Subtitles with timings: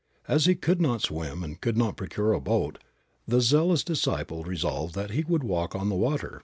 [0.27, 2.79] As he could not swim and could not procure a boat,
[3.27, 6.39] the zealous disciple resolved that he would walk on the water.